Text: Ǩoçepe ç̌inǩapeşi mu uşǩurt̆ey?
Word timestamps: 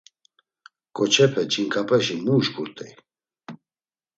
Ǩoçepe 0.95 1.43
ç̌inǩapeşi 1.51 2.15
mu 2.23 2.33
uşǩurt̆ey? 2.39 2.91